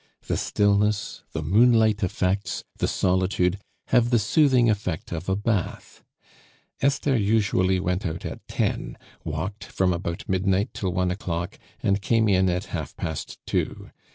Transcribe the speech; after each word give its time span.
The 0.25 0.35
stillness, 0.35 1.21
the 1.31 1.43
moonlight 1.43 2.01
effects, 2.01 2.63
the 2.79 2.87
solitude, 2.87 3.59
have 3.89 4.09
the 4.09 4.17
soothing 4.17 4.67
effect 4.67 5.11
of 5.11 5.29
a 5.29 5.35
bath. 5.35 6.01
Esther 6.81 7.15
usually 7.15 7.79
went 7.79 8.03
out 8.07 8.25
at 8.25 8.47
ten, 8.47 8.97
walked 9.23 9.65
about 9.79 10.23
from 10.23 10.27
midnight 10.27 10.73
till 10.73 10.91
one 10.91 11.11
o'clock, 11.11 11.59
and 11.83 12.01
came 12.01 12.27
in 12.27 12.49
at 12.49 12.65
half 12.73 12.95
past 12.97 13.37
two. 13.45 13.91